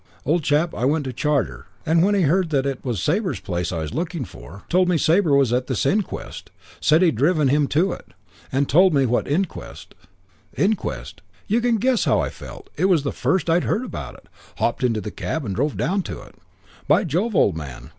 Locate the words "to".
1.05-1.13, 7.67-7.91, 16.01-16.23